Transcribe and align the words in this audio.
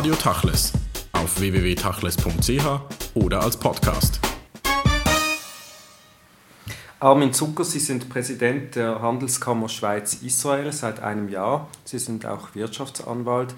Radio 0.00 0.14
Tachles 0.14 0.72
auf 1.12 1.38
www.tachles.ch 1.40 2.64
oder 3.16 3.42
als 3.42 3.58
Podcast. 3.58 4.18
Armin 6.98 7.34
Zucker, 7.34 7.64
Sie 7.64 7.80
sind 7.80 8.08
Präsident 8.08 8.76
der 8.76 9.02
Handelskammer 9.02 9.68
Schweiz-Israel 9.68 10.72
seit 10.72 11.00
einem 11.00 11.28
Jahr. 11.28 11.68
Sie 11.84 11.98
sind 11.98 12.24
auch 12.24 12.54
Wirtschaftsanwalt. 12.54 13.54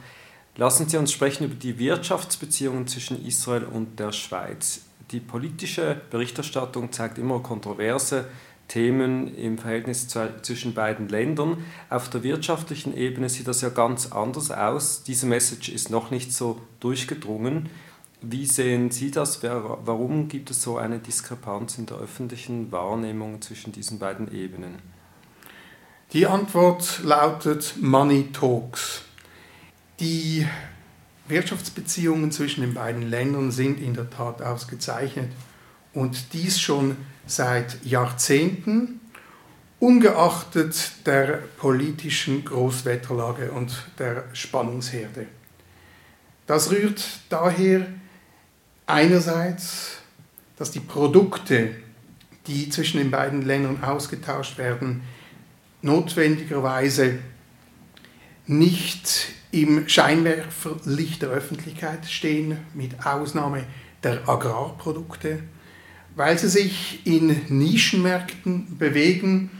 Lassen 0.56 0.88
Sie 0.88 0.96
uns 0.96 1.12
sprechen 1.12 1.44
über 1.44 1.54
die 1.54 1.78
Wirtschaftsbeziehungen 1.78 2.88
zwischen 2.88 3.24
Israel 3.24 3.62
und 3.62 4.00
der 4.00 4.10
Schweiz. 4.10 4.80
Die 5.12 5.20
politische 5.20 6.00
Berichterstattung 6.10 6.90
zeigt 6.90 7.18
immer 7.18 7.38
kontroverse 7.38 8.24
Themen 8.72 9.34
im 9.34 9.58
Verhältnis 9.58 10.08
zwischen 10.08 10.72
beiden 10.72 11.06
Ländern. 11.06 11.58
Auf 11.90 12.08
der 12.08 12.22
wirtschaftlichen 12.22 12.96
Ebene 12.96 13.28
sieht 13.28 13.46
das 13.46 13.60
ja 13.60 13.68
ganz 13.68 14.12
anders 14.12 14.50
aus. 14.50 15.02
Diese 15.02 15.26
Message 15.26 15.68
ist 15.68 15.90
noch 15.90 16.10
nicht 16.10 16.32
so 16.32 16.58
durchgedrungen. 16.80 17.68
Wie 18.22 18.46
sehen 18.46 18.90
Sie 18.90 19.10
das? 19.10 19.42
Warum 19.42 20.28
gibt 20.28 20.50
es 20.50 20.62
so 20.62 20.78
eine 20.78 21.00
Diskrepanz 21.00 21.76
in 21.76 21.84
der 21.84 21.98
öffentlichen 21.98 22.72
Wahrnehmung 22.72 23.42
zwischen 23.42 23.72
diesen 23.72 23.98
beiden 23.98 24.32
Ebenen? 24.32 24.76
Die 26.14 26.26
Antwort 26.26 27.00
lautet 27.04 27.74
Money 27.78 28.28
Talks. 28.32 29.02
Die 30.00 30.46
Wirtschaftsbeziehungen 31.28 32.32
zwischen 32.32 32.62
den 32.62 32.72
beiden 32.72 33.02
Ländern 33.02 33.50
sind 33.50 33.82
in 33.82 33.92
der 33.92 34.08
Tat 34.08 34.40
ausgezeichnet 34.40 35.30
und 35.92 36.32
dies 36.32 36.58
schon 36.58 36.96
seit 37.26 37.84
Jahrzehnten, 37.84 39.00
ungeachtet 39.78 41.06
der 41.06 41.42
politischen 41.56 42.44
Großwetterlage 42.44 43.50
und 43.50 43.86
der 43.98 44.24
Spannungsherde. 44.32 45.26
Das 46.46 46.70
rührt 46.70 47.02
daher 47.28 47.86
einerseits, 48.86 49.96
dass 50.56 50.70
die 50.70 50.80
Produkte, 50.80 51.74
die 52.46 52.68
zwischen 52.68 52.98
den 52.98 53.10
beiden 53.10 53.42
Ländern 53.42 53.82
ausgetauscht 53.82 54.58
werden, 54.58 55.02
notwendigerweise 55.82 57.18
nicht 58.46 59.28
im 59.50 59.88
Scheinwerferlicht 59.88 61.22
der 61.22 61.30
Öffentlichkeit 61.30 62.06
stehen, 62.06 62.58
mit 62.74 63.04
Ausnahme 63.04 63.64
der 64.02 64.28
Agrarprodukte, 64.28 65.42
weil 66.14 66.38
sie 66.38 66.48
sich 66.48 67.06
in 67.06 67.40
Nischenmärkten 67.48 68.78
bewegen. 68.78 69.50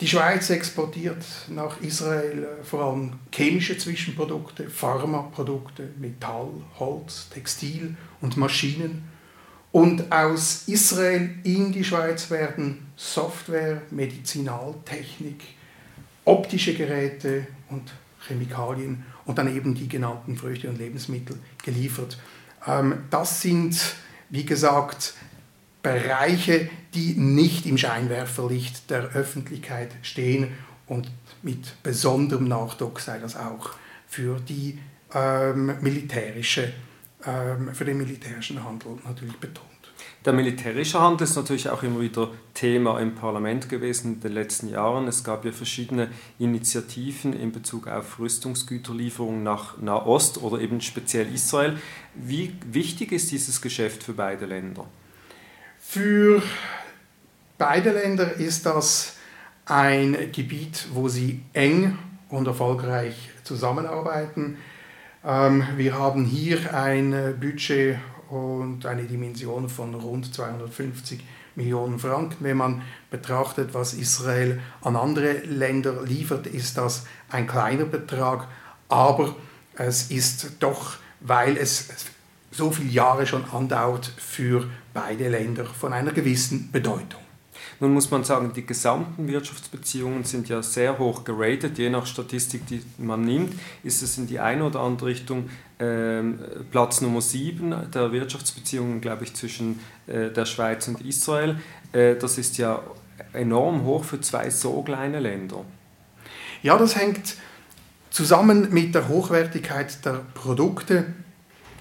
Die 0.00 0.08
Schweiz 0.08 0.48
exportiert 0.48 1.24
nach 1.48 1.80
Israel 1.82 2.44
äh, 2.44 2.64
vor 2.64 2.84
allem 2.84 3.12
chemische 3.34 3.76
Zwischenprodukte, 3.76 4.70
Pharmaprodukte, 4.70 5.90
Metall, 5.98 6.48
Holz, 6.78 7.28
Textil 7.28 7.96
und 8.20 8.36
Maschinen. 8.36 9.02
Und 9.72 10.10
aus 10.10 10.64
Israel 10.66 11.30
in 11.44 11.72
die 11.72 11.84
Schweiz 11.84 12.30
werden 12.30 12.86
Software, 12.96 13.82
Medizinaltechnik, 13.90 15.42
optische 16.24 16.74
Geräte 16.74 17.46
und 17.68 17.92
Chemikalien 18.26 19.04
und 19.26 19.38
dann 19.38 19.54
eben 19.54 19.74
die 19.74 19.88
genannten 19.88 20.36
Früchte 20.36 20.68
und 20.68 20.78
Lebensmittel 20.78 21.38
geliefert. 21.62 22.18
Ähm, 22.66 23.04
das 23.10 23.42
sind, 23.42 23.96
wie 24.28 24.44
gesagt, 24.44 25.14
Bereiche, 25.82 26.68
die 26.94 27.14
nicht 27.14 27.66
im 27.66 27.78
Scheinwerferlicht 27.78 28.90
der 28.90 29.10
Öffentlichkeit 29.14 29.90
stehen 30.02 30.52
und 30.86 31.10
mit 31.42 31.82
besonderem 31.82 32.48
Nachdruck 32.48 33.00
sei 33.00 33.18
das 33.18 33.36
auch 33.36 33.70
für, 34.06 34.40
die, 34.40 34.78
ähm, 35.14 35.72
militärische, 35.80 36.72
ähm, 37.24 37.72
für 37.72 37.84
den 37.84 37.96
militärischen 37.96 38.62
Handel 38.64 38.98
natürlich 39.06 39.36
betont. 39.36 39.70
Der 40.24 40.34
militärische 40.34 41.00
Handel 41.00 41.24
ist 41.24 41.36
natürlich 41.36 41.70
auch 41.70 41.82
immer 41.82 42.00
wieder 42.00 42.28
Thema 42.52 43.00
im 43.00 43.14
Parlament 43.14 43.70
gewesen 43.70 44.14
in 44.14 44.20
den 44.20 44.32
letzten 44.32 44.68
Jahren. 44.68 45.08
Es 45.08 45.24
gab 45.24 45.46
ja 45.46 45.52
verschiedene 45.52 46.10
Initiativen 46.38 47.32
in 47.32 47.52
Bezug 47.52 47.86
auf 47.86 48.18
Rüstungsgüterlieferungen 48.18 49.42
nach 49.42 49.78
Nahost 49.78 50.42
oder 50.42 50.60
eben 50.60 50.82
speziell 50.82 51.32
Israel. 51.32 51.78
Wie 52.14 52.54
wichtig 52.70 53.12
ist 53.12 53.30
dieses 53.30 53.62
Geschäft 53.62 54.02
für 54.02 54.12
beide 54.12 54.44
Länder? 54.44 54.86
Für 55.92 56.40
beide 57.58 57.90
Länder 57.90 58.34
ist 58.34 58.64
das 58.64 59.14
ein 59.66 60.30
Gebiet, 60.30 60.86
wo 60.92 61.08
sie 61.08 61.42
eng 61.52 61.98
und 62.28 62.46
erfolgreich 62.46 63.16
zusammenarbeiten. 63.42 64.58
Ähm, 65.24 65.64
wir 65.76 65.98
haben 65.98 66.24
hier 66.26 66.72
ein 66.72 67.36
Budget 67.40 67.98
und 68.28 68.86
eine 68.86 69.02
Dimension 69.02 69.68
von 69.68 69.96
rund 69.96 70.32
250 70.32 71.24
Millionen 71.56 71.98
Franken. 71.98 72.36
Wenn 72.38 72.58
man 72.58 72.82
betrachtet, 73.10 73.74
was 73.74 73.92
Israel 73.92 74.60
an 74.82 74.94
andere 74.94 75.38
Länder 75.38 76.04
liefert, 76.04 76.46
ist 76.46 76.78
das 76.78 77.04
ein 77.30 77.48
kleiner 77.48 77.86
Betrag, 77.86 78.46
aber 78.88 79.34
es 79.74 80.12
ist 80.12 80.52
doch, 80.60 80.98
weil 81.18 81.56
es 81.56 81.88
so 82.50 82.70
viele 82.70 82.90
Jahre 82.90 83.26
schon 83.26 83.44
andauert, 83.50 84.12
für 84.18 84.68
beide 84.92 85.28
Länder 85.28 85.64
von 85.64 85.92
einer 85.92 86.12
gewissen 86.12 86.70
Bedeutung. 86.72 87.20
Nun 87.78 87.94
muss 87.94 88.10
man 88.10 88.24
sagen, 88.24 88.52
die 88.54 88.66
gesamten 88.66 89.26
Wirtschaftsbeziehungen 89.26 90.24
sind 90.24 90.48
ja 90.50 90.62
sehr 90.62 90.98
hoch 90.98 91.24
geratet. 91.24 91.78
Je 91.78 91.88
nach 91.88 92.04
Statistik, 92.04 92.66
die 92.66 92.82
man 92.98 93.22
nimmt, 93.22 93.54
ist 93.82 94.02
es 94.02 94.18
in 94.18 94.26
die 94.26 94.38
eine 94.38 94.64
oder 94.64 94.80
andere 94.80 95.08
Richtung 95.08 95.48
äh, 95.78 96.22
Platz 96.70 97.00
Nummer 97.00 97.22
7 97.22 97.90
der 97.92 98.12
Wirtschaftsbeziehungen, 98.12 99.00
glaube 99.00 99.24
ich, 99.24 99.34
zwischen 99.34 99.80
äh, 100.06 100.28
der 100.30 100.44
Schweiz 100.44 100.88
und 100.88 101.00
Israel. 101.00 101.56
Äh, 101.92 102.16
das 102.16 102.36
ist 102.36 102.58
ja 102.58 102.82
enorm 103.32 103.84
hoch 103.84 104.04
für 104.04 104.20
zwei 104.20 104.50
so 104.50 104.82
kleine 104.82 105.20
Länder. 105.20 105.64
Ja, 106.62 106.76
das 106.76 106.96
hängt 106.96 107.36
zusammen 108.10 108.68
mit 108.72 108.94
der 108.94 109.08
Hochwertigkeit 109.08 110.04
der 110.04 110.20
Produkte. 110.34 111.06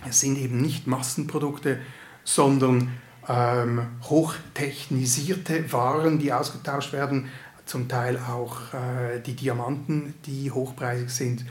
Es 0.07 0.21
sind 0.21 0.37
eben 0.37 0.61
nicht 0.61 0.87
Massenprodukte, 0.87 1.79
sondern 2.23 2.93
ähm, 3.27 3.87
hochtechnisierte 4.03 5.71
Waren, 5.71 6.19
die 6.19 6.33
ausgetauscht 6.33 6.93
werden, 6.93 7.29
zum 7.65 7.87
Teil 7.87 8.17
auch 8.17 8.73
äh, 8.73 9.19
die 9.19 9.35
Diamanten, 9.35 10.15
die 10.25 10.51
hochpreisig 10.51 11.09
sind. 11.09 11.45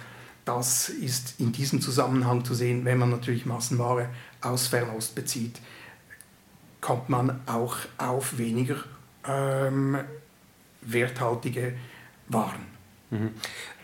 Das 0.45 0.89
ist 0.89 1.39
in 1.39 1.53
diesem 1.53 1.81
Zusammenhang 1.81 2.45
zu 2.45 2.55
sehen, 2.55 2.85
wenn 2.85 2.99
man 2.99 3.11
natürlich 3.11 3.47
Massenware 3.47 4.09
aus 4.41 4.67
Fernost 4.67 5.15
bezieht, 5.15 5.61
kommt 6.81 7.09
man 7.09 7.41
auch 7.47 7.77
auf 7.99 8.39
weniger 8.39 8.77
ähm, 9.27 9.99
werthaltige 10.81 11.75
Waren. 12.29 12.78
Mhm. 13.11 13.31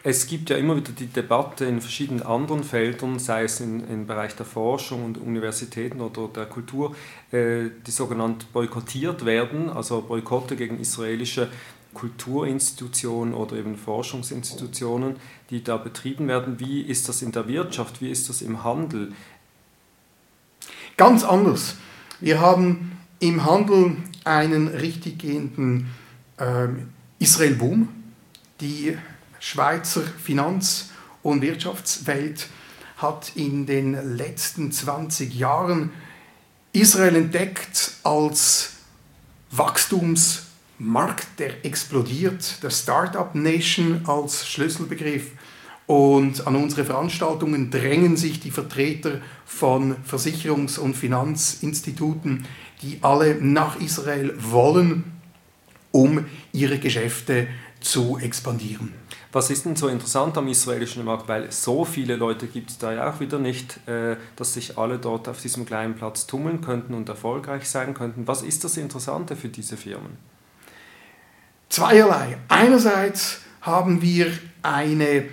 Es 0.03 0.27
gibt 0.27 0.51
ja 0.51 0.59
immer 0.59 0.77
wieder 0.77 0.93
die 0.93 1.07
Debatte 1.07 1.65
in 1.65 1.81
verschiedenen 1.81 2.23
anderen 2.23 2.63
Feldern, 2.63 3.19
sei 3.19 3.45
es 3.45 3.61
im, 3.61 3.89
im 3.89 4.07
Bereich 4.07 4.37
der 4.37 4.45
Forschung 4.45 5.03
und 5.03 5.17
Universitäten 5.17 6.03
oder 6.03 6.29
der 6.29 6.45
Kultur, 6.45 6.95
äh, 7.33 7.71
die 7.87 7.91
sogenannt 7.91 8.53
boykottiert 8.53 9.25
werden, 9.25 9.71
also 9.71 10.03
Boykotte 10.03 10.57
gegen 10.57 10.79
israelische 10.79 11.49
Kulturinstitutionen 11.95 13.33
oder 13.33 13.57
eben 13.57 13.77
Forschungsinstitutionen, 13.79 15.17
die 15.49 15.65
da 15.65 15.79
betrieben 15.79 16.29
werden. 16.29 16.61
Wie 16.61 16.83
ist 16.83 17.09
das 17.09 17.23
in 17.23 17.33
der 17.33 17.49
Wirtschaft? 17.49 18.03
Wie 18.03 18.11
ist 18.11 18.29
das 18.29 18.43
im 18.43 18.63
Handel? 18.63 19.13
Ganz 20.99 21.25
anders. 21.25 21.77
Wir 22.21 22.41
haben 22.41 22.93
im 23.21 23.45
Handel 23.45 23.97
einen 24.25 24.69
richtig 24.69 25.19
gehenden 25.19 25.91
äh, 26.37 26.69
Israel-Boom. 27.19 27.89
Die 28.61 28.99
Schweizer 29.45 30.01
Finanz- 30.01 30.89
und 31.23 31.43
Wirtschaftswelt 31.43 32.49
hat 32.97 33.33
in 33.35 33.67
den 33.67 34.17
letzten 34.17 34.73
20 34.73 35.35
Jahren 35.35 35.93
Israel 36.73 37.15
entdeckt 37.15 37.93
als 38.05 38.77
Wachstumsmarkt, 39.51 41.27
der 41.39 41.63
explodiert, 41.63 42.63
der 42.63 42.71
Startup 42.71 43.35
Nation 43.35 44.01
als 44.07 44.49
Schlüsselbegriff. 44.49 45.33
Und 45.87 46.47
an 46.47 46.57
unsere 46.57 46.87
Veranstaltungen 46.87 47.71
drängen 47.71 48.17
sich 48.17 48.41
die 48.41 48.51
Vertreter 48.51 49.21
von 49.45 49.97
Versicherungs- 50.11 50.79
und 50.79 50.97
Finanzinstituten, 50.97 52.47
die 52.81 52.99
alle 53.03 53.35
nach 53.35 53.79
Israel 53.79 54.33
wollen, 54.39 55.13
um 55.93 56.25
ihre 56.53 56.79
Geschäfte 56.79 57.47
zu 57.81 58.17
expandieren. 58.17 59.04
Was 59.35 59.51
ist 59.51 59.65
denn 59.65 59.75
so 59.75 59.89
interessant 59.89 60.39
am 60.39 60.47
israelischen 60.47 61.05
Markt? 61.05 61.27
Weil 61.27 61.51
so 61.51 61.85
viele 61.85 62.15
Leute 62.15 62.47
gibt 62.47 62.71
es 62.71 62.79
da 62.79 62.93
ja 62.93 63.11
auch 63.11 63.19
wieder 63.19 63.41
nicht, 63.41 63.81
äh, 63.89 64.17
dass 64.37 64.55
sich 64.55 64.79
alle 64.79 64.97
dort 65.01 65.29
auf 65.29 65.43
diesem 65.43 65.67
kleinen 65.67 65.97
Platz 65.97 66.29
tummeln 66.29 66.61
könnten 66.61 66.95
und 66.95 67.09
erfolgreich 67.09 67.69
sein 67.69 67.95
könnten. 67.95 68.29
Was 68.29 68.43
ist 68.43 68.63
das 68.63 68.77
Interessante 68.77 69.35
für 69.35 69.49
diese 69.49 69.77
Firmen? 69.77 70.19
Zweierlei. 71.69 72.39
Einerseits 72.47 73.41
haben 73.61 74.03
wir 74.03 74.31
eine 74.63 75.25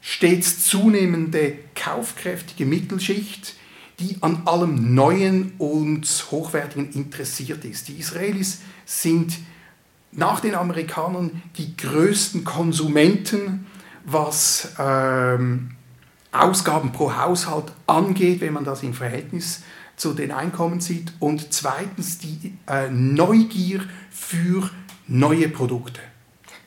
stets 0.00 0.64
zunehmende 0.66 1.58
kaufkräftige 1.74 2.64
Mittelschicht, 2.64 3.56
die 4.00 4.16
an 4.22 4.44
allem 4.46 4.94
Neuen 4.94 5.52
und 5.58 6.06
Hochwertigen 6.30 6.90
interessiert 6.92 7.66
ist. 7.66 7.88
Die 7.88 7.98
Israelis 7.98 8.62
sind 8.86 9.34
nach 10.12 10.40
den 10.40 10.54
Amerikanern 10.54 11.42
die 11.56 11.76
größten 11.76 12.44
Konsumenten, 12.44 13.66
was 14.04 14.74
ähm, 14.78 15.72
Ausgaben 16.30 16.92
pro 16.92 17.16
Haushalt 17.16 17.72
angeht, 17.86 18.40
wenn 18.40 18.52
man 18.52 18.64
das 18.64 18.82
im 18.82 18.94
Verhältnis 18.94 19.62
zu 19.96 20.14
den 20.14 20.32
Einkommen 20.32 20.80
sieht. 20.80 21.12
Und 21.18 21.52
zweitens 21.52 22.18
die 22.18 22.54
äh, 22.66 22.88
Neugier 22.90 23.80
für 24.10 24.70
neue 25.06 25.48
Produkte. 25.48 26.00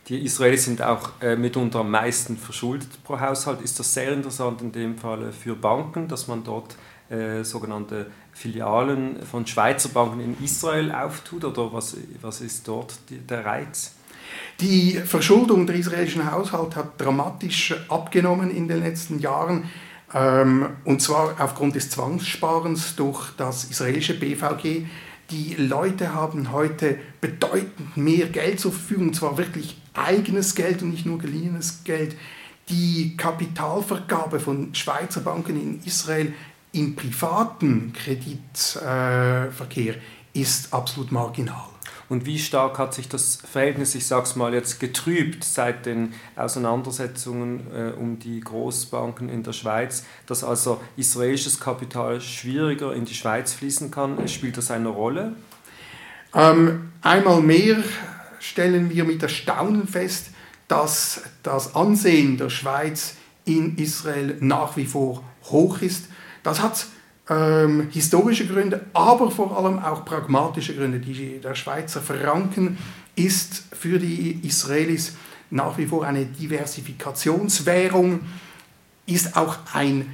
Die 0.08 0.24
Israelis 0.24 0.66
sind 0.66 0.84
auch 0.84 1.20
äh, 1.20 1.36
mitunter 1.36 1.80
am 1.80 1.90
meisten 1.90 2.38
verschuldet 2.38 3.04
pro 3.04 3.20
Haushalt. 3.20 3.62
Ist 3.62 3.80
das 3.80 3.92
sehr 3.92 4.14
interessant 4.14 4.62
in 4.62 4.72
dem 4.72 4.98
Fall 4.98 5.32
für 5.32 5.56
Banken, 5.56 6.08
dass 6.08 6.28
man 6.28 6.44
dort 6.44 6.76
äh, 7.10 7.44
sogenannte 7.44 8.12
Filialen 8.36 9.24
von 9.24 9.48
Schweizer 9.48 9.90
Banken 9.90 10.20
in 10.20 10.44
Israel 10.44 10.92
auftut? 10.92 11.46
Oder 11.46 11.72
was, 11.74 11.96
was 12.22 12.42
ist 12.42 12.68
dort 12.68 12.94
die, 13.10 13.18
der 13.18 13.46
Reiz? 13.46 13.94
Die 14.60 14.94
Verschuldung 14.94 15.66
der 15.66 15.78
israelischen 15.78 16.30
Haushalte 16.30 16.76
hat 16.76 17.02
dramatisch 17.02 17.74
abgenommen 17.90 18.52
in 18.52 18.68
den 18.68 18.82
letzten 18.82 19.20
Jahren. 19.20 19.70
Ähm, 20.14 20.68
und 20.84 21.02
zwar 21.02 21.36
aufgrund 21.40 21.76
des 21.76 21.90
Zwangssparens 21.90 22.96
durch 22.96 23.32
das 23.38 23.66
israelische 23.66 24.20
BVG. 24.20 24.86
Die 25.32 25.56
Leute 25.56 26.14
haben 26.14 26.52
heute 26.52 27.00
bedeutend 27.22 27.96
mehr 27.96 28.28
Geld 28.28 28.60
zur 28.60 28.74
Verfügung, 28.74 29.08
und 29.08 29.16
zwar 29.16 29.38
wirklich 29.38 29.82
eigenes 29.94 30.56
Geld 30.56 30.82
und 30.82 30.92
nicht 30.92 31.06
nur 31.06 31.18
geliehenes 31.18 31.84
Geld. 31.86 32.16
Die 32.70 33.16
Kapitalvergabe 33.16 34.40
von 34.40 34.76
Schweizer 34.76 35.22
Banken 35.22 35.60
in 35.60 35.82
Israel 35.86 36.34
im 36.76 36.96
privaten 36.96 37.94
Kreditverkehr 37.94 39.96
äh, 39.96 40.00
ist 40.34 40.74
absolut 40.74 41.12
marginal. 41.12 41.70
Und 42.08 42.28
wie 42.28 42.38
stark 42.38 42.78
hat 42.78 42.94
sich 42.94 43.10
das 43.10 43.38
Verhältnis, 43.38 43.96
ich 43.96 44.06
sage 44.06 44.24
es 44.24 44.36
mal 44.36 44.54
jetzt, 44.54 44.80
getrübt 44.80 45.44
seit 45.44 45.88
den 45.88 46.14
Auseinandersetzungen 46.36 47.66
äh, 47.74 47.94
um 47.98 48.20
die 48.20 48.42
Großbanken 48.42 49.30
in 49.30 49.42
der 49.42 49.54
Schweiz, 49.54 50.06
dass 50.28 50.44
also 50.44 50.80
israelisches 50.98 51.60
Kapital 51.60 52.22
schwieriger 52.22 52.94
in 52.94 53.06
die 53.06 53.16
Schweiz 53.16 53.54
fließen 53.54 53.90
kann? 53.90 54.28
Spielt 54.28 54.58
das 54.58 54.70
eine 54.70 54.90
Rolle? 54.90 55.34
Ähm, 56.34 56.92
einmal 57.02 57.42
mehr 57.42 57.78
stellen 58.40 58.92
wir 58.92 59.06
mit 59.06 59.24
Erstaunen 59.24 59.88
fest, 59.88 60.30
dass 60.68 61.24
das 61.42 61.74
Ansehen 61.74 62.38
der 62.38 62.50
Schweiz 62.50 63.16
in 63.46 63.78
Israel 63.78 64.38
nach 64.42 64.78
wie 64.78 64.86
vor 64.86 65.24
hoch 65.46 65.82
ist. 65.82 66.10
Das 66.46 66.62
hat 66.62 66.86
ähm, 67.28 67.90
historische 67.90 68.46
Gründe, 68.46 68.86
aber 68.94 69.32
vor 69.32 69.58
allem 69.58 69.80
auch 69.80 70.06
pragmatische 70.06 70.76
Gründe. 70.76 71.00
Die, 71.00 71.40
der 71.40 71.56
Schweizer 71.56 72.04
Franken 72.04 72.78
ist 73.16 73.64
für 73.74 73.98
die 73.98 74.40
Israelis 74.44 75.16
nach 75.50 75.80
wie 75.80 75.88
vor 75.88 76.06
eine 76.06 76.26
Diversifikationswährung, 76.26 78.20
ist 79.08 79.36
auch 79.36 79.58
ein 79.74 80.14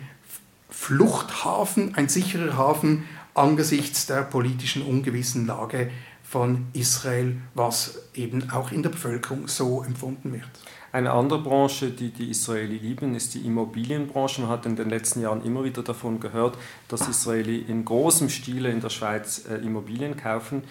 Fluchthafen, 0.70 1.96
ein 1.96 2.08
sicherer 2.08 2.56
Hafen 2.56 3.04
angesichts 3.34 4.06
der 4.06 4.22
politischen 4.22 4.84
ungewissen 4.84 5.46
Lage 5.48 5.92
von 6.32 6.68
Israel, 6.72 7.36
was 7.56 8.04
eben 8.14 8.52
auch 8.52 8.72
in 8.72 8.84
der 8.84 8.90
Bevölkerung 8.90 9.50
so 9.50 9.84
empfunden 9.84 10.32
wird. 10.32 10.48
Eine 10.94 11.12
andere 11.12 11.42
Branche, 11.42 11.90
die 11.90 12.10
die 12.10 12.32
Israeli 12.32 12.78
lieben, 12.78 13.16
ist 13.16 13.34
die 13.34 13.46
Immobilienbranche. 13.46 14.40
Man 14.40 14.50
hat 14.50 14.66
in 14.66 14.78
den 14.78 14.90
letzten 14.90 15.22
Jahren 15.22 15.44
immer 15.44 15.66
wieder 15.66 15.84
davon 15.84 16.22
gehört, 16.22 16.58
dass 16.88 17.10
Israeli 17.10 17.58
in 17.60 17.84
großem 17.84 18.30
Stile 18.30 18.72
in 18.72 18.80
der 18.80 18.90
Schweiz 18.90 19.44
äh, 19.50 19.56
Immobilien 19.56 20.16
kaufen. 20.16 20.64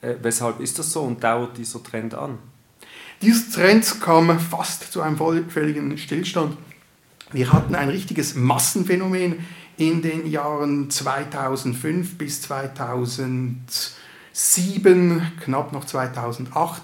Äh, 0.00 0.16
weshalb 0.20 0.58
ist 0.58 0.80
das 0.80 0.90
so 0.90 1.02
und 1.02 1.22
dauert 1.22 1.58
dieser 1.58 1.80
Trend 1.80 2.14
an? 2.14 2.38
Dieser 3.22 3.52
Trend 3.52 4.00
kam 4.00 4.36
fast 4.40 4.92
zu 4.92 5.00
einem 5.00 5.16
völligen 5.48 5.96
Stillstand. 5.96 6.56
Wir 7.30 7.52
hatten 7.52 7.76
ein 7.76 7.88
richtiges 7.88 8.34
Massenphänomen 8.34 9.46
in 9.76 10.02
den 10.02 10.26
Jahren 10.28 10.90
2005 10.90 12.18
bis 12.18 12.42
2007, 14.34 15.32
knapp 15.44 15.72
noch 15.72 15.84
2008, 15.84 16.82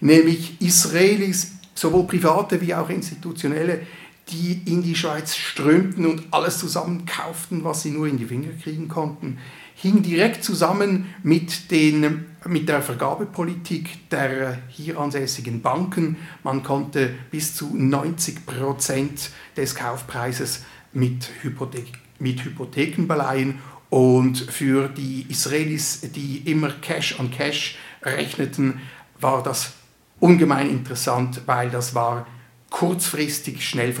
nämlich 0.00 0.60
Israelis 0.60 1.52
sowohl 1.74 2.06
private 2.06 2.60
wie 2.60 2.74
auch 2.74 2.88
institutionelle, 2.88 3.80
die 4.28 4.62
in 4.66 4.82
die 4.82 4.94
Schweiz 4.94 5.36
strömten 5.36 6.06
und 6.06 6.22
alles 6.30 6.58
zusammenkauften, 6.58 7.64
was 7.64 7.82
sie 7.82 7.90
nur 7.90 8.06
in 8.06 8.18
die 8.18 8.24
Finger 8.24 8.52
kriegen 8.62 8.88
konnten, 8.88 9.38
hing 9.74 10.02
direkt 10.02 10.44
zusammen 10.44 11.12
mit, 11.24 11.72
den, 11.72 12.26
mit 12.46 12.68
der 12.68 12.82
Vergabepolitik 12.82 14.08
der 14.10 14.58
hier 14.68 15.00
ansässigen 15.00 15.60
Banken. 15.60 16.16
Man 16.44 16.62
konnte 16.62 17.10
bis 17.32 17.56
zu 17.56 17.74
90 17.74 18.46
Prozent 18.46 19.30
des 19.56 19.74
Kaufpreises 19.74 20.62
mit, 20.92 21.28
Hypothek, 21.42 21.92
mit 22.20 22.44
Hypotheken 22.44 23.08
beleihen 23.08 23.58
und 23.92 24.38
für 24.38 24.88
die 24.88 25.26
Israelis, 25.28 26.00
die 26.00 26.50
immer 26.50 26.70
Cash 26.70 27.20
on 27.20 27.30
Cash 27.30 27.76
rechneten, 28.02 28.80
war 29.20 29.42
das 29.42 29.74
ungemein 30.18 30.70
interessant, 30.70 31.42
weil 31.44 31.68
das 31.68 31.94
war 31.94 32.26
kurzfristig 32.70 33.68
schnell, 33.68 33.94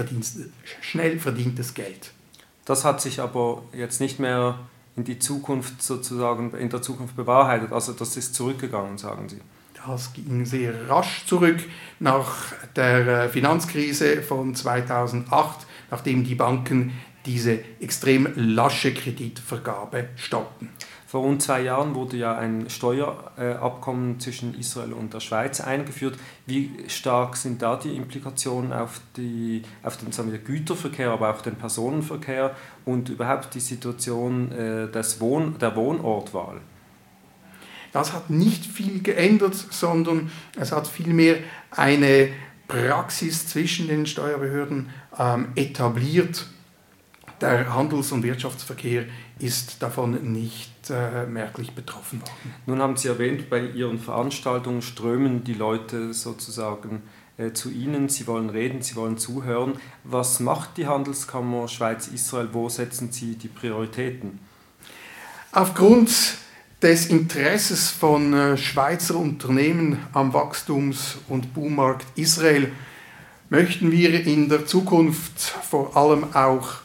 schnell 0.80 1.18
verdientes 1.18 1.74
Geld. 1.74 2.12
Das 2.64 2.86
hat 2.86 3.02
sich 3.02 3.20
aber 3.20 3.64
jetzt 3.74 4.00
nicht 4.00 4.18
mehr 4.18 4.60
in 4.96 5.04
die 5.04 5.18
Zukunft 5.18 5.82
sozusagen 5.82 6.54
in 6.54 6.70
der 6.70 6.80
Zukunft 6.80 7.14
bewahrheitet. 7.14 7.70
Also 7.70 7.92
das 7.92 8.16
ist 8.16 8.34
zurückgegangen, 8.34 8.96
sagen 8.96 9.28
Sie. 9.28 9.42
Das 9.84 10.14
ging 10.14 10.46
sehr 10.46 10.88
rasch 10.88 11.26
zurück 11.26 11.58
nach 12.00 12.54
der 12.76 13.24
äh, 13.24 13.28
Finanzkrise 13.28 14.22
von 14.22 14.54
2008, 14.54 15.66
nachdem 15.90 16.24
die 16.24 16.34
Banken 16.34 16.92
diese 17.26 17.60
extrem 17.80 18.28
lasche 18.34 18.92
Kreditvergabe 18.94 20.08
stoppten. 20.16 20.70
Vor 21.12 21.24
rund 21.24 21.42
zwei 21.42 21.60
Jahren 21.60 21.94
wurde 21.94 22.16
ja 22.16 22.38
ein 22.38 22.70
Steuerabkommen 22.70 24.18
zwischen 24.18 24.58
Israel 24.58 24.94
und 24.94 25.12
der 25.12 25.20
Schweiz 25.20 25.60
eingeführt. 25.60 26.18
Wie 26.46 26.70
stark 26.88 27.36
sind 27.36 27.60
da 27.60 27.76
die 27.76 27.94
Implikationen 27.94 28.72
auf, 28.72 28.98
die, 29.18 29.60
auf 29.82 29.98
den 29.98 30.10
sagen 30.10 30.32
wir, 30.32 30.38
Güterverkehr, 30.38 31.10
aber 31.10 31.28
auch 31.28 31.42
den 31.42 31.56
Personenverkehr 31.56 32.56
und 32.86 33.10
überhaupt 33.10 33.54
die 33.54 33.60
Situation 33.60 34.52
äh, 34.52 34.90
des 34.90 35.20
Wohn 35.20 35.58
der 35.60 35.76
Wohnortwahl? 35.76 36.62
Das 37.92 38.14
hat 38.14 38.30
nicht 38.30 38.64
viel 38.64 39.02
geändert, 39.02 39.54
sondern 39.54 40.30
es 40.58 40.72
hat 40.72 40.86
vielmehr 40.88 41.36
eine 41.70 42.30
Praxis 42.68 43.48
zwischen 43.48 43.86
den 43.86 44.06
Steuerbehörden 44.06 44.88
ähm, 45.18 45.48
etabliert. 45.56 46.46
Der 47.42 47.74
Handels- 47.74 48.12
und 48.12 48.22
Wirtschaftsverkehr 48.22 49.04
ist 49.40 49.82
davon 49.82 50.32
nicht 50.32 50.90
äh, 50.90 51.26
merklich 51.26 51.72
betroffen 51.72 52.20
worden. 52.20 52.54
Nun 52.66 52.80
haben 52.80 52.96
Sie 52.96 53.08
erwähnt, 53.08 53.50
bei 53.50 53.66
Ihren 53.66 53.98
Veranstaltungen 53.98 54.80
strömen 54.80 55.42
die 55.42 55.54
Leute 55.54 56.14
sozusagen 56.14 57.02
äh, 57.38 57.52
zu 57.52 57.70
Ihnen, 57.70 58.08
sie 58.08 58.28
wollen 58.28 58.48
reden, 58.48 58.80
sie 58.82 58.94
wollen 58.94 59.18
zuhören. 59.18 59.72
Was 60.04 60.38
macht 60.38 60.76
die 60.76 60.86
Handelskammer 60.86 61.66
Schweiz-Israel? 61.66 62.50
Wo 62.52 62.68
setzen 62.68 63.10
Sie 63.10 63.34
die 63.34 63.48
Prioritäten? 63.48 64.38
Aufgrund 65.50 66.12
des 66.80 67.06
Interesses 67.06 67.90
von 67.90 68.34
äh, 68.34 68.56
Schweizer 68.56 69.16
Unternehmen 69.16 69.98
am 70.12 70.32
Wachstums- 70.32 71.16
und 71.28 71.54
Boommarkt 71.54 72.06
Israel 72.16 72.70
möchten 73.50 73.90
wir 73.90 74.24
in 74.24 74.48
der 74.48 74.64
Zukunft 74.64 75.40
vor 75.40 75.96
allem 75.96 76.34
auch 76.34 76.81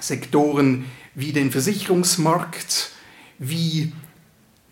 Sektoren 0.00 0.86
wie 1.14 1.32
den 1.32 1.50
Versicherungsmarkt, 1.50 2.90
wie 3.38 3.92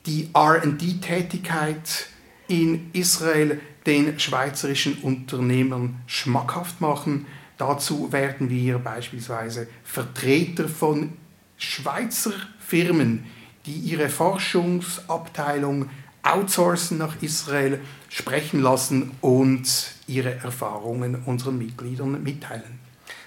die 0.07 0.29
RD-Tätigkeit 0.37 2.07
in 2.49 2.91
Israel 2.93 3.61
den 3.87 4.19
schweizerischen 4.19 4.99
Unternehmern 4.99 6.01
schmackhaft 6.07 6.81
machen. 6.81 7.27
Dazu 7.59 8.13
werden 8.13 8.51
wir 8.51 8.79
beispielsweise 8.79 9.69
Vertreter 9.85 10.69
von 10.69 11.13
Schweizer 11.57 12.33
Firmen, 12.59 13.25
die 13.67 13.75
ihre 13.75 14.09
Forschungsabteilung 14.09 15.89
outsourcen 16.23 16.99
nach 16.99 17.21
Israel, 17.21 17.81
sprechen 18.09 18.61
lassen 18.61 19.13
und 19.21 19.95
ihre 20.07 20.35
Erfahrungen 20.37 21.23
unseren 21.25 21.59
Mitgliedern 21.59 22.23
mitteilen. 22.23 22.81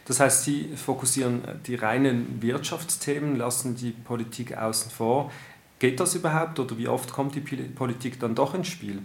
Das 0.06 0.20
heißt, 0.20 0.44
Sie 0.44 0.70
fokussieren 0.76 1.42
die 1.66 1.76
reinen 1.76 2.42
Wirtschaftsthemen, 2.42 3.36
lassen 3.36 3.76
die 3.76 3.92
Politik 3.92 4.56
außen 4.56 4.92
vor. 4.92 5.32
Geht 5.80 6.00
das 6.00 6.16
überhaupt 6.16 6.60
oder 6.60 6.78
wie 6.78 6.88
oft 6.88 7.12
kommt 7.12 7.36
die 7.36 7.42
Politik 7.42 8.20
dann 8.20 8.36
doch 8.36 8.54
ins 8.54 8.68
Spiel? 8.68 9.02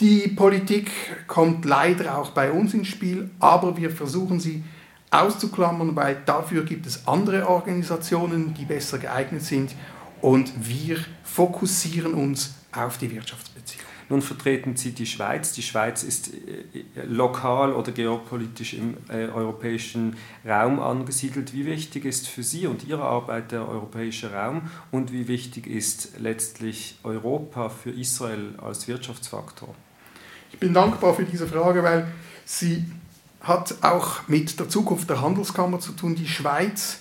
Die 0.00 0.28
Politik 0.28 0.90
kommt 1.26 1.64
leider 1.64 2.18
auch 2.18 2.30
bei 2.30 2.50
uns 2.50 2.74
ins 2.74 2.88
Spiel, 2.88 3.30
aber 3.38 3.76
wir 3.78 3.90
versuchen 3.90 4.40
sie 4.40 4.62
auszuklammern, 5.10 5.96
weil 5.96 6.20
dafür 6.26 6.64
gibt 6.64 6.86
es 6.86 7.06
andere 7.06 7.48
Organisationen, 7.48 8.52
die 8.52 8.66
besser 8.66 8.98
geeignet 8.98 9.42
sind 9.42 9.74
und 10.20 10.52
wir 10.68 10.98
fokussieren 11.24 12.12
uns 12.12 12.54
auf 12.76 12.98
die 12.98 13.10
Wirtschaftsbeziehungen. 13.10 13.96
Nun 14.08 14.22
vertreten 14.22 14.76
Sie 14.76 14.92
die 14.92 15.06
Schweiz. 15.06 15.52
Die 15.52 15.62
Schweiz 15.62 16.04
ist 16.04 16.32
äh, 16.32 17.02
lokal 17.04 17.72
oder 17.72 17.90
geopolitisch 17.90 18.74
im 18.74 18.96
äh, 19.08 19.26
europäischen 19.26 20.16
Raum 20.46 20.78
angesiedelt. 20.78 21.52
Wie 21.52 21.66
wichtig 21.66 22.04
ist 22.04 22.28
für 22.28 22.44
Sie 22.44 22.68
und 22.68 22.86
Ihre 22.86 23.02
Arbeit 23.02 23.50
der 23.50 23.68
europäische 23.68 24.32
Raum 24.32 24.70
und 24.92 25.12
wie 25.12 25.26
wichtig 25.26 25.66
ist 25.66 26.20
letztlich 26.20 26.98
Europa 27.02 27.68
für 27.68 27.90
Israel 27.90 28.54
als 28.62 28.86
Wirtschaftsfaktor? 28.86 29.74
Ich 30.52 30.60
bin 30.60 30.72
dankbar 30.72 31.14
für 31.14 31.24
diese 31.24 31.48
Frage, 31.48 31.82
weil 31.82 32.06
sie 32.44 32.84
hat 33.40 33.74
auch 33.82 34.28
mit 34.28 34.58
der 34.58 34.68
Zukunft 34.68 35.10
der 35.10 35.20
Handelskammer 35.20 35.80
zu 35.80 35.92
tun. 35.92 36.14
Die 36.14 36.28
Schweiz 36.28 36.98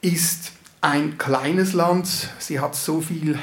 ist 0.00 0.52
ein 0.80 1.18
kleines 1.18 1.74
Land. 1.74 2.30
Sie 2.38 2.60
hat 2.60 2.74
so 2.74 3.00
viel 3.00 3.38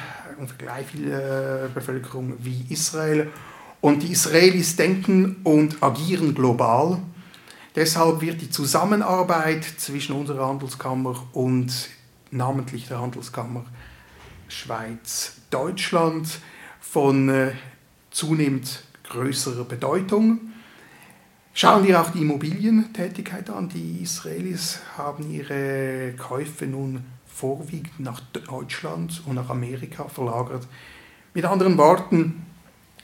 gleich 0.58 0.88
viel 0.88 1.12
äh, 1.12 1.70
Bevölkerung 1.74 2.34
wie 2.40 2.66
Israel. 2.70 3.32
Und 3.82 4.04
die 4.04 4.12
Israelis 4.12 4.76
denken 4.76 5.38
und 5.44 5.82
agieren 5.84 6.34
global. 6.34 7.00
Deshalb 7.76 8.22
wird 8.22 8.42
die 8.42 8.50
Zusammenarbeit 8.50 9.64
zwischen 9.64 10.16
unserer 10.16 10.48
Handelskammer 10.48 11.28
und 11.34 11.90
namentlich 12.32 12.88
der 12.88 13.02
Handelskammer 13.02 13.66
Schweiz-Deutschland 14.48 16.40
von 16.80 17.30
äh, 17.30 17.52
zunehmend 18.12 18.84
größerer 19.10 19.66
Bedeutung. 19.66 20.40
Schauen 21.54 21.88
wir 21.88 22.02
auch 22.02 22.10
die 22.10 22.22
Immobilientätigkeit 22.22 23.50
an. 23.50 23.70
Die 23.70 24.02
Israelis 24.04 24.80
haben 24.98 25.30
ihre 25.32 26.14
Käufe 26.18 26.66
nun 26.66 27.04
vorwiegend 27.36 28.00
nach 28.00 28.22
Deutschland 28.22 29.22
und 29.26 29.36
nach 29.36 29.50
Amerika 29.50 30.08
verlagert. 30.08 30.68
Mit 31.34 31.44
anderen 31.46 31.78
Worten 31.78 32.46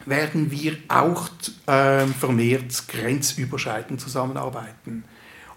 werden 0.06 0.52
wir 0.52 0.78
auch 0.88 1.30
äh, 1.68 2.08
vermehrt 2.08 2.88
grenzüberschreitend 2.88 4.00
zusammenarbeiten. 4.00 5.04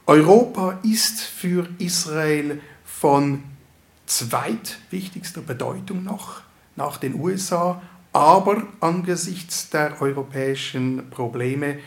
Europa 0.07 0.78
ist 0.83 1.21
für 1.21 1.69
Israel 1.78 2.61
von 2.85 3.45
zweitwichtigster 4.07 5.40
Bedeutung 5.40 6.02
noch 6.02 6.43
nach 6.76 6.99
den 6.99 7.14
USA, 7.14 7.81
aber 8.12 8.64
angesichts 8.81 9.71
der 9.71 10.00
europäischen 10.02 11.11
Probleme 11.11 11.78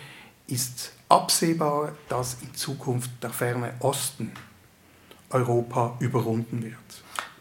ist 0.48 0.94
absehbar, 1.10 1.94
dass 2.10 2.38
in 2.42 2.54
Zukunft 2.54 3.12
der 3.22 3.30
ferne 3.30 3.74
Osten 3.80 4.32
Europa 5.30 5.98
überrunden 6.00 6.64
wird. 6.64 6.76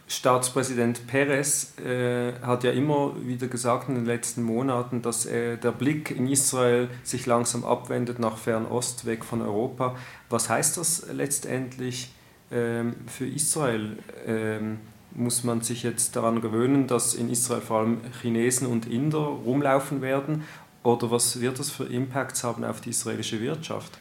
Staatspräsident 0.08 1.08
Perez 1.08 1.76
äh, 1.78 2.32
hat 2.40 2.62
ja 2.62 2.70
immer 2.70 3.14
wieder 3.24 3.48
gesagt 3.48 3.88
in 3.88 3.96
den 3.96 4.06
letzten 4.06 4.42
Monaten, 4.42 5.02
dass 5.02 5.26
äh, 5.26 5.56
der 5.56 5.72
Blick 5.72 6.12
in 6.12 6.28
Israel 6.28 6.88
sich 7.02 7.26
langsam 7.26 7.64
abwendet 7.64 8.20
nach 8.20 8.38
Fernost, 8.38 9.04
weg 9.04 9.24
von 9.24 9.42
Europa. 9.42 9.96
Was 10.30 10.48
heißt 10.48 10.76
das 10.76 11.06
letztendlich 11.12 12.12
ähm, 12.52 12.94
für 13.08 13.26
Israel? 13.26 13.98
Ähm, 14.26 14.78
muss 15.12 15.44
man 15.44 15.62
sich 15.62 15.82
jetzt 15.82 16.14
daran 16.14 16.40
gewöhnen, 16.40 16.86
dass 16.86 17.14
in 17.14 17.30
Israel 17.30 17.62
vor 17.62 17.78
allem 17.80 18.00
Chinesen 18.20 18.68
und 18.68 18.86
Inder 18.86 19.18
rumlaufen 19.18 20.02
werden? 20.02 20.44
Oder 20.82 21.10
was 21.10 21.40
wird 21.40 21.58
das 21.58 21.70
für 21.70 21.84
Impacts 21.84 22.44
haben 22.44 22.64
auf 22.64 22.80
die 22.80 22.90
israelische 22.90 23.40
Wirtschaft? 23.40 23.98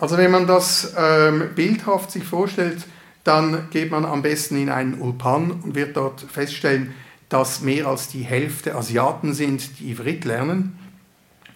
Also 0.00 0.16
wenn 0.16 0.30
man 0.30 0.46
das 0.46 0.94
ähm, 0.96 1.50
bildhaft 1.54 2.10
sich 2.10 2.24
vorstellt, 2.24 2.86
dann 3.22 3.68
geht 3.70 3.90
man 3.90 4.06
am 4.06 4.22
besten 4.22 4.56
in 4.56 4.70
einen 4.70 4.98
Ulpan 4.98 5.50
und 5.50 5.74
wird 5.74 5.94
dort 5.94 6.22
feststellen, 6.22 6.94
dass 7.28 7.60
mehr 7.60 7.86
als 7.86 8.08
die 8.08 8.22
Hälfte 8.22 8.74
Asiaten 8.74 9.34
sind, 9.34 9.78
die 9.78 9.90
Ivrit 9.90 10.24
lernen 10.24 10.78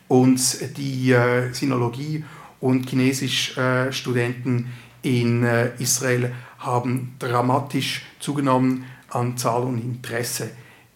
und 0.08 0.76
die 0.76 1.12
äh, 1.12 1.54
Sinologie 1.54 2.22
und 2.60 2.86
Chinesisch-Studenten 2.86 4.70
äh, 5.02 5.20
in 5.20 5.42
äh, 5.42 5.70
Israel 5.78 6.30
haben 6.58 7.14
dramatisch 7.18 8.02
zugenommen 8.20 8.84
an 9.08 9.38
Zahl 9.38 9.62
und 9.62 9.78
Interesse. 9.78 10.50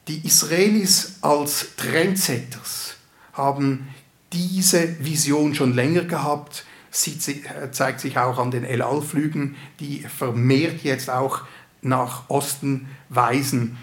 Die 0.07 0.27
Israelis 0.27 1.19
als 1.23 1.77
Trendsetters 1.77 2.97
haben 3.33 3.89
diese 4.35 5.03
Vision 5.03 5.55
schon 5.55 5.75
länger 5.75 6.03
gehabt 6.03 6.67
Sie 6.91 7.19
zeigt 7.19 8.01
sich 8.01 8.19
auch 8.19 8.39
an 8.39 8.51
den 8.51 8.65
El 8.65 8.83
Al-Flügen, 8.83 9.57
die 9.81 10.01
vermehrt 10.01 10.83
jetzt 10.83 11.11
auch 11.11 11.43
nach 11.83 12.29
Osten 12.29 12.89
weisen. 13.09 13.79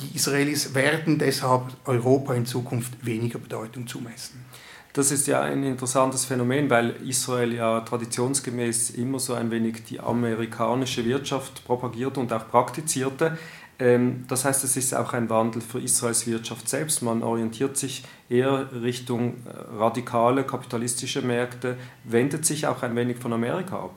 Die 0.00 0.16
Israelis 0.16 0.74
werden 0.74 1.18
deshalb 1.18 1.64
Europa 1.84 2.34
in 2.34 2.46
Zukunft 2.46 3.04
weniger 3.04 3.38
Bedeutung 3.38 3.86
zumessen. 3.86 4.44
Das 4.92 5.10
ist 5.10 5.26
ja 5.26 5.40
ein 5.40 5.62
interessantes 5.64 6.26
Phänomen, 6.26 6.68
weil 6.68 6.96
Israel 7.06 7.54
ja 7.54 7.80
traditionsgemäß 7.80 8.90
immer 8.90 9.18
so 9.18 9.32
ein 9.32 9.50
wenig 9.50 9.84
die 9.84 9.98
amerikanische 9.98 11.04
Wirtschaft 11.06 11.64
propagierte 11.64 12.20
und 12.20 12.30
auch 12.32 12.46
praktizierte. 12.48 13.38
Ähm, 13.78 14.26
das 14.28 14.44
heißt, 14.44 14.64
es 14.64 14.76
ist 14.76 14.94
auch 14.94 15.14
ein 15.14 15.30
Wandel 15.30 15.62
für 15.62 15.80
Israels 15.80 16.26
Wirtschaft 16.26 16.68
selbst. 16.68 17.02
Man 17.02 17.22
orientiert 17.22 17.78
sich 17.78 18.04
eher 18.28 18.68
Richtung 18.82 19.36
äh, 19.46 19.76
radikale 19.78 20.44
kapitalistische 20.44 21.22
Märkte, 21.22 21.78
wendet 22.04 22.44
sich 22.44 22.66
auch 22.66 22.82
ein 22.82 22.94
wenig 22.94 23.16
von 23.16 23.32
Amerika 23.32 23.76
ab. 23.76 23.96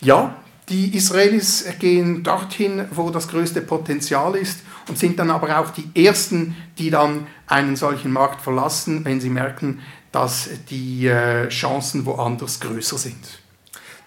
Ja, 0.00 0.36
die 0.68 0.96
Israelis 0.96 1.64
gehen 1.78 2.22
dorthin, 2.22 2.86
wo 2.90 3.10
das 3.10 3.28
größte 3.28 3.60
Potenzial 3.60 4.34
ist 4.34 4.60
und 4.88 4.98
sind 4.98 5.18
dann 5.18 5.30
aber 5.30 5.58
auch 5.58 5.70
die 5.70 5.88
Ersten, 5.94 6.56
die 6.78 6.90
dann 6.90 7.26
einen 7.46 7.76
solchen 7.76 8.12
Markt 8.12 8.40
verlassen, 8.40 9.04
wenn 9.04 9.20
sie 9.20 9.30
merken, 9.30 9.80
dass 10.10 10.48
die 10.70 11.06
äh, 11.06 11.48
Chancen 11.48 12.04
woanders 12.04 12.60
größer 12.60 12.98
sind. 12.98 13.40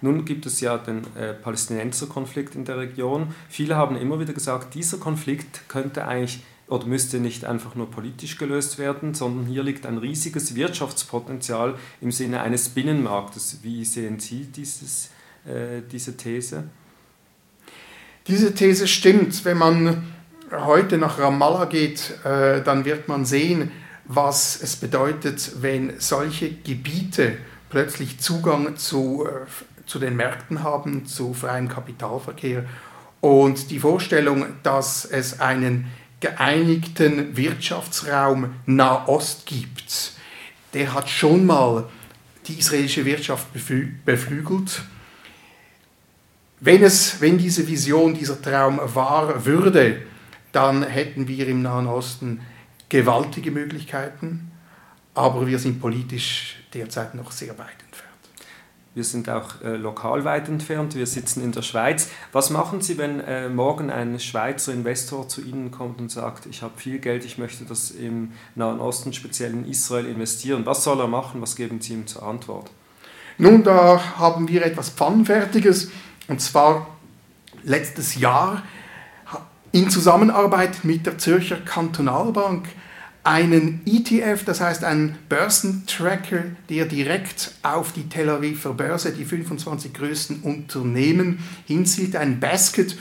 Nun 0.01 0.25
gibt 0.25 0.45
es 0.45 0.61
ja 0.61 0.77
den 0.77 1.05
äh, 1.15 1.33
Palästinenser-Konflikt 1.33 2.55
in 2.55 2.65
der 2.65 2.77
Region. 2.77 3.33
Viele 3.49 3.75
haben 3.75 3.97
immer 3.97 4.19
wieder 4.19 4.33
gesagt, 4.33 4.73
dieser 4.75 4.97
Konflikt 4.97 5.67
könnte 5.67 6.07
eigentlich 6.07 6.41
oder 6.67 6.85
müsste 6.85 7.19
nicht 7.19 7.45
einfach 7.45 7.75
nur 7.75 7.89
politisch 7.89 8.37
gelöst 8.37 8.77
werden, 8.77 9.13
sondern 9.13 9.45
hier 9.47 9.63
liegt 9.63 9.85
ein 9.85 9.97
riesiges 9.97 10.55
Wirtschaftspotenzial 10.55 11.75
im 11.99 12.11
Sinne 12.11 12.41
eines 12.41 12.69
Binnenmarktes. 12.69 13.59
Wie 13.63 13.83
sehen 13.83 14.19
Sie 14.19 14.43
dieses, 14.45 15.09
äh, 15.45 15.81
diese 15.91 16.17
These? 16.17 16.63
Diese 18.27 18.53
These 18.53 18.87
stimmt. 18.87 19.45
Wenn 19.45 19.57
man 19.57 20.03
heute 20.51 20.97
nach 20.97 21.19
Ramallah 21.19 21.65
geht, 21.65 22.13
äh, 22.23 22.61
dann 22.61 22.85
wird 22.85 23.07
man 23.07 23.25
sehen, 23.25 23.71
was 24.05 24.61
es 24.61 24.75
bedeutet, 24.75 25.61
wenn 25.61 25.99
solche 25.99 26.51
Gebiete 26.51 27.37
plötzlich 27.69 28.19
Zugang 28.19 28.77
zu 28.77 29.27
äh, 29.27 29.45
zu 29.89 29.97
den 29.99 30.15
Märkten 30.15 30.63
haben, 30.63 31.07
zu 31.07 31.33
freiem 31.33 31.67
Kapitalverkehr. 31.67 32.63
Und 33.21 33.71
die 33.71 33.79
Vorstellung, 33.79 34.45
dass 34.63 35.03
es 35.03 35.41
einen 35.41 35.87
geeinigten 36.19 37.35
Wirtschaftsraum 37.35 38.53
Nahost 38.65 39.45
gibt, 39.47 40.13
der 40.73 40.93
hat 40.93 41.09
schon 41.09 41.45
mal 41.45 41.85
die 42.47 42.59
israelische 42.59 43.03
Wirtschaft 43.03 43.47
beflügelt. 44.05 44.83
Wenn, 46.61 46.83
es, 46.83 47.21
wenn 47.21 47.37
diese 47.37 47.67
Vision, 47.67 48.13
dieser 48.13 48.41
Traum 48.41 48.79
wahr 48.93 49.45
würde, 49.45 50.01
dann 50.51 50.83
hätten 50.83 51.27
wir 51.27 51.47
im 51.47 51.61
Nahen 51.61 51.87
Osten 51.87 52.41
gewaltige 52.89 53.51
Möglichkeiten, 53.51 54.51
aber 55.13 55.47
wir 55.47 55.59
sind 55.59 55.79
politisch 55.79 56.57
derzeit 56.73 57.15
noch 57.15 57.31
sehr 57.31 57.57
weit 57.57 57.81
entfernt. 57.85 58.09
Wir 58.95 59.03
sind 59.05 59.29
auch 59.29 59.61
äh, 59.63 59.77
lokal 59.77 60.25
weit 60.25 60.49
entfernt. 60.49 60.95
Wir 60.95 61.05
sitzen 61.05 61.43
in 61.43 61.51
der 61.51 61.61
Schweiz. 61.61 62.09
Was 62.33 62.49
machen 62.49 62.81
Sie, 62.81 62.97
wenn 62.97 63.21
äh, 63.21 63.47
morgen 63.47 63.89
ein 63.89 64.19
Schweizer 64.19 64.73
Investor 64.73 65.29
zu 65.29 65.41
Ihnen 65.41 65.71
kommt 65.71 66.01
und 66.01 66.11
sagt, 66.11 66.47
ich 66.47 66.63
habe 66.63 66.73
viel 66.75 66.99
Geld, 66.99 67.23
ich 67.23 67.37
möchte 67.37 67.63
das 67.63 67.91
im 67.91 68.33
Nahen 68.55 68.79
Osten, 68.79 69.13
speziell 69.13 69.51
in 69.51 69.65
Israel, 69.65 70.05
investieren? 70.05 70.65
Was 70.65 70.83
soll 70.83 70.99
er 70.99 71.07
machen? 71.07 71.41
Was 71.41 71.55
geben 71.55 71.79
Sie 71.79 71.93
ihm 71.93 72.07
zur 72.07 72.23
Antwort? 72.23 72.71
Nun, 73.37 73.63
da 73.63 74.17
haben 74.17 74.49
wir 74.49 74.65
etwas 74.65 74.89
Pfannenfertiges. 74.89 75.91
Und 76.29 76.39
zwar 76.41 76.87
letztes 77.63 78.15
Jahr 78.15 78.63
in 79.71 79.89
Zusammenarbeit 79.89 80.85
mit 80.85 81.05
der 81.05 81.17
Zürcher 81.17 81.57
Kantonalbank 81.57 82.69
einen 83.23 83.81
ETF, 83.85 84.45
das 84.45 84.61
heißt 84.61 84.83
einen 84.83 85.17
Börsentracker, 85.27 86.43
der 86.69 86.85
direkt 86.85 87.53
auf 87.63 87.91
die 87.91 88.07
Tel 88.09 88.29
Aviver 88.29 88.73
Börse, 88.73 89.11
die 89.11 89.25
25 89.25 89.93
größten 89.93 90.41
Unternehmen, 90.41 91.43
hinzieht, 91.65 92.15
ein 92.15 92.39
Basket. 92.39 92.97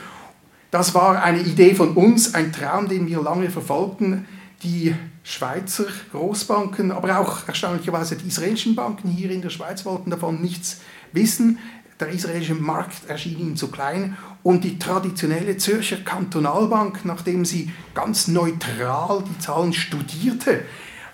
Das 0.70 0.94
war 0.94 1.22
eine 1.22 1.40
Idee 1.40 1.74
von 1.74 1.92
uns, 1.92 2.34
ein 2.34 2.52
Traum, 2.52 2.88
den 2.88 3.06
wir 3.06 3.22
lange 3.22 3.50
verfolgten. 3.50 4.26
Die 4.62 4.94
Schweizer 5.22 5.84
Großbanken, 6.12 6.90
aber 6.90 7.18
auch 7.18 7.46
erstaunlicherweise 7.46 8.16
die 8.16 8.28
israelischen 8.28 8.74
Banken 8.74 9.08
hier 9.08 9.30
in 9.30 9.42
der 9.42 9.50
Schweiz 9.50 9.84
wollten 9.84 10.10
davon 10.10 10.40
nichts 10.40 10.80
wissen. 11.12 11.58
Der 12.00 12.08
israelische 12.10 12.54
Markt 12.54 13.08
erschien 13.08 13.40
ihnen 13.40 13.56
zu 13.56 13.68
klein 13.68 14.16
und 14.44 14.62
die 14.62 14.78
traditionelle 14.78 15.56
Zürcher 15.56 15.96
Kantonalbank, 15.96 17.04
nachdem 17.04 17.44
sie 17.44 17.72
ganz 17.92 18.28
neutral 18.28 19.24
die 19.28 19.38
Zahlen 19.40 19.72
studierte, 19.72 20.62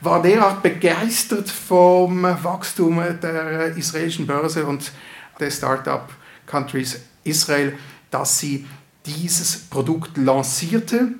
war 0.02 0.20
derart 0.20 0.62
begeistert 0.62 1.48
vom 1.48 2.22
Wachstum 2.22 3.02
der 3.22 3.74
israelischen 3.76 4.26
Börse 4.26 4.66
und 4.66 4.92
des 5.40 5.56
Startup-Countries 5.56 7.00
Israel, 7.24 7.78
dass 8.10 8.38
sie 8.38 8.66
dieses 9.06 9.56
Produkt 9.56 10.18
lancierte. 10.18 11.12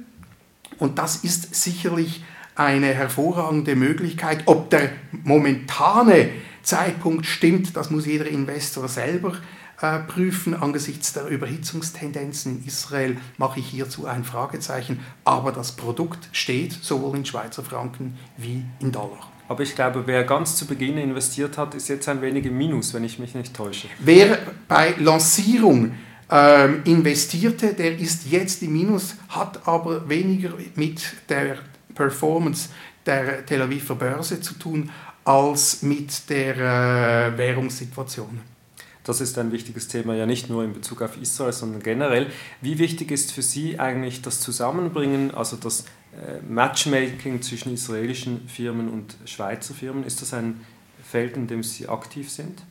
Und 0.78 0.98
das 0.98 1.16
ist 1.16 1.54
sicherlich 1.54 2.22
eine 2.54 2.88
hervorragende 2.88 3.76
Möglichkeit. 3.76 4.42
Ob 4.44 4.68
der 4.68 4.90
momentane 5.22 6.28
Zeitpunkt 6.64 7.26
stimmt, 7.26 7.76
das 7.76 7.90
muss 7.90 8.06
jeder 8.06 8.26
Investor 8.26 8.88
selber 8.88 9.34
äh, 9.80 9.98
prüfen. 10.00 10.54
Angesichts 10.54 11.12
der 11.12 11.26
Überhitzungstendenzen 11.26 12.58
in 12.58 12.66
Israel 12.66 13.16
mache 13.36 13.60
ich 13.60 13.66
hierzu 13.66 14.06
ein 14.06 14.24
Fragezeichen. 14.24 15.00
Aber 15.24 15.52
das 15.52 15.72
Produkt 15.72 16.28
steht 16.32 16.72
sowohl 16.72 17.16
in 17.16 17.24
Schweizer 17.24 17.62
Franken 17.62 18.18
wie 18.36 18.64
in 18.80 18.92
Dollar. 18.92 19.30
Aber 19.46 19.62
ich 19.62 19.74
glaube, 19.74 20.04
wer 20.06 20.24
ganz 20.24 20.56
zu 20.56 20.66
Beginn 20.66 20.96
investiert 20.96 21.58
hat, 21.58 21.74
ist 21.74 21.88
jetzt 21.88 22.08
ein 22.08 22.22
wenig 22.22 22.46
im 22.46 22.56
Minus, 22.56 22.94
wenn 22.94 23.04
ich 23.04 23.18
mich 23.18 23.34
nicht 23.34 23.54
täusche. 23.54 23.88
Wer 23.98 24.38
bei 24.66 24.94
Lancierung 24.98 25.92
ähm, 26.30 26.80
investierte, 26.84 27.74
der 27.74 27.98
ist 27.98 28.26
jetzt 28.30 28.62
im 28.62 28.72
Minus, 28.72 29.16
hat 29.28 29.68
aber 29.68 30.08
weniger 30.08 30.54
mit 30.76 31.14
der 31.28 31.58
Performance 31.94 32.70
der 33.04 33.44
Tel 33.44 33.60
Aviver 33.60 33.96
Börse 33.96 34.40
zu 34.40 34.54
tun 34.54 34.90
als 35.24 35.82
mit 35.82 36.28
der 36.28 36.56
äh, 36.56 37.38
Währungssituation. 37.38 38.40
Das 39.04 39.20
ist 39.20 39.36
ein 39.38 39.52
wichtiges 39.52 39.88
Thema, 39.88 40.14
ja 40.14 40.24
nicht 40.24 40.48
nur 40.48 40.64
in 40.64 40.72
Bezug 40.72 41.02
auf 41.02 41.20
Israel, 41.20 41.52
sondern 41.52 41.82
generell. 41.82 42.28
Wie 42.62 42.78
wichtig 42.78 43.10
ist 43.10 43.32
für 43.32 43.42
Sie 43.42 43.78
eigentlich 43.78 44.22
das 44.22 44.40
Zusammenbringen, 44.40 45.34
also 45.34 45.56
das 45.56 45.84
äh, 46.12 46.40
Matchmaking 46.48 47.42
zwischen 47.42 47.74
israelischen 47.74 48.48
Firmen 48.48 48.88
und 48.88 49.16
Schweizer 49.26 49.74
Firmen? 49.74 50.04
Ist 50.04 50.22
das 50.22 50.32
ein 50.32 50.60
Feld, 51.02 51.36
in 51.36 51.46
dem 51.46 51.62
Sie 51.62 51.86
aktiv 51.86 52.30
sind? 52.30 52.62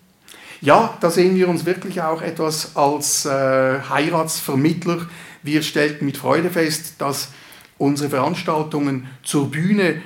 Ja, 0.59 0.97
da 1.01 1.11
sehen 1.11 1.35
wir 1.35 1.49
uns 1.49 1.65
wirklich 1.65 2.01
auch 2.01 2.21
etwas 2.21 2.75
als 2.75 3.25
äh, 3.25 3.29
Heiratsvermittler. 3.29 5.07
Wir 5.43 5.61
stellten 5.61 6.05
mit 6.05 6.17
Freude 6.17 6.49
fest, 6.49 6.95
dass 6.99 7.29
unsere 7.77 8.09
Veranstaltungen 8.09 9.07
zur 9.23 9.51
Bühne 9.51 10.01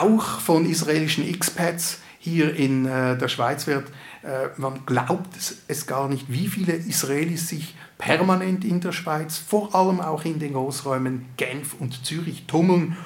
auch 0.00 0.40
von 0.40 0.66
israelischen 0.66 1.28
Expats 1.28 1.98
hier 2.18 2.54
in 2.54 2.86
äh, 2.86 3.18
der 3.18 3.28
Schweiz 3.28 3.66
wird. 3.66 3.88
Äh, 4.22 4.48
man 4.56 4.86
glaubt 4.86 5.36
es, 5.68 5.86
gar 5.86 6.08
nicht, 6.08 6.26
wie 6.30 6.46
viele 6.46 6.72
Israelis 6.74 7.48
sich 7.48 7.74
permanent 7.98 8.64
in 8.64 8.80
der 8.80 8.92
Schweiz, 8.92 9.38
vor 9.38 9.74
allem 9.74 10.00
auch 10.00 10.24
in 10.24 10.38
den 10.38 10.52
Großräumen 10.52 11.26
Genf 11.36 11.74
und 11.78 12.04
Zürich 12.06 12.46
tummeln. 12.46 12.96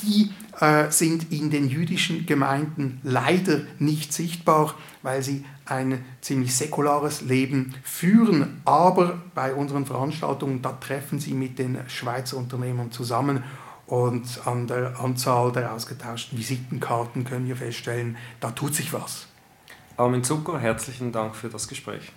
Die 0.00 0.30
äh, 0.60 0.90
sind 0.90 1.30
in 1.30 1.50
den 1.50 1.68
jüdischen 1.68 2.26
Gemeinden 2.26 3.00
leider 3.02 3.60
nicht 3.78 4.12
sichtbar, 4.12 4.74
weil 5.02 5.22
sie 5.22 5.44
ein 5.66 6.04
ziemlich 6.20 6.54
säkulares 6.54 7.20
Leben 7.20 7.74
führen. 7.82 8.60
Aber 8.64 9.22
bei 9.34 9.54
unseren 9.54 9.86
Veranstaltungen, 9.86 10.62
da 10.62 10.72
treffen 10.72 11.18
sie 11.18 11.32
mit 11.32 11.58
den 11.58 11.78
Schweizer 11.88 12.36
Unternehmern 12.38 12.90
zusammen 12.90 13.44
und 13.86 14.46
an 14.46 14.66
der 14.66 14.98
Anzahl 15.00 15.52
der 15.52 15.72
ausgetauschten 15.72 16.38
Visitenkarten 16.38 17.24
können 17.24 17.46
wir 17.46 17.56
feststellen, 17.56 18.16
da 18.40 18.50
tut 18.50 18.74
sich 18.74 18.92
was. 18.92 19.26
Armin 19.96 20.24
Zucker, 20.24 20.58
herzlichen 20.58 21.12
Dank 21.12 21.36
für 21.36 21.48
das 21.48 21.68
Gespräch. 21.68 22.12